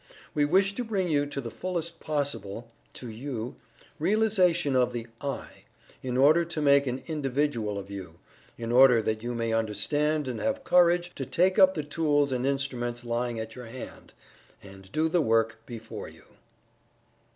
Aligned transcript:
We 0.33 0.45
wish 0.45 0.73
to 0.73 0.83
bring 0.83 1.09
you 1.09 1.27
to 1.27 1.39
the 1.39 1.51
fullest 1.51 1.99
possible 1.99 2.67
(to 2.93 3.07
you) 3.07 3.57
realization 3.99 4.75
of 4.75 4.93
the 4.93 5.05
"I," 5.37 5.65
in 6.01 6.17
order 6.17 6.43
to 6.43 6.59
make 6.59 6.87
an 6.87 7.03
Individual 7.05 7.77
of 7.77 7.91
you 7.91 8.15
in 8.57 8.71
order 8.71 8.99
that 9.03 9.21
you 9.21 9.35
may 9.35 9.53
understand, 9.53 10.27
and 10.27 10.39
have 10.39 10.63
courage 10.63 11.13
to 11.13 11.25
take 11.27 11.59
up 11.59 11.75
the 11.75 11.83
tools 11.83 12.31
and 12.31 12.47
instruments 12.47 13.03
lying 13.05 13.39
at 13.39 13.53
your 13.55 13.67
hand, 13.67 14.13
and 14.63 14.91
do 14.91 15.07
the 15.07 15.21
work 15.21 15.59
before 15.67 16.09
you. 16.09 16.23